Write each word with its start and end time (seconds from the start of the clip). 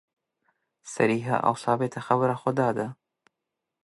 صریحه 0.93 1.35
او 1.47 1.53
ثابته 1.63 1.99
خبره 2.07 2.35
خو 2.41 2.49
دا 2.59 2.69
ده. 2.77 2.87